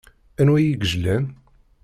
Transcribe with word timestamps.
Anwa 0.39 0.57
i 0.61 0.63
yejlan? 0.67 1.25